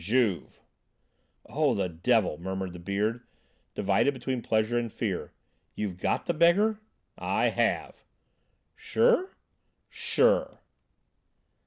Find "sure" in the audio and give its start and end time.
8.75-9.37, 9.89-10.59